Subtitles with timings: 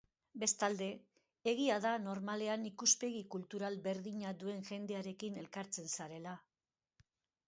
[0.43, 0.85] Bestalde,
[1.49, 6.35] egia da normalean ikuspegi kultural berdina duen jendearekin elkartzen zarela.